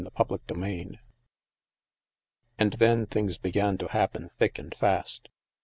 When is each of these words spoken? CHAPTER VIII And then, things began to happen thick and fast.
CHAPTER 0.17 0.55
VIII 0.55 0.99
And 2.57 2.73
then, 2.73 3.05
things 3.05 3.37
began 3.37 3.77
to 3.77 3.87
happen 3.89 4.29
thick 4.29 4.57
and 4.57 4.73
fast. 4.73 5.29